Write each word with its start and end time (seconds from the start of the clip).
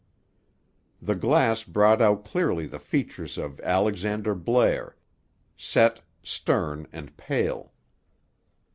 The 0.99 1.13
glass 1.13 1.63
brought 1.63 2.01
out 2.01 2.25
clearly 2.25 2.65
the 2.65 2.79
features 2.79 3.37
of 3.37 3.59
Alexander 3.61 4.33
Blair, 4.33 4.95
set, 5.55 6.01
stern, 6.23 6.87
and 6.91 7.15
pale. 7.17 7.71